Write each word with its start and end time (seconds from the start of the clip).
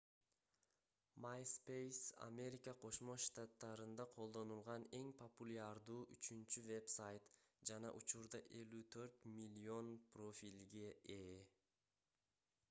myspace 1.25 1.99
америка 2.27 2.73
кошмо 2.85 3.17
штаттарында 3.25 4.07
колдонулган 4.15 4.87
эң 5.01 5.05
популярдуу 5.21 5.99
үчүнчү 6.17 6.65
вебсайт 6.71 7.29
жана 7.73 7.93
учурда 8.01 8.41
54 8.59 9.37
миллион 9.37 9.93
профилге 10.17 10.89
ээ 11.23 11.31